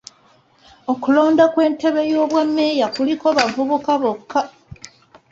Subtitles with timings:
[0.91, 4.41] Okulonda kw'entebbe y'obwa meeya kuliko bavubuka bokka.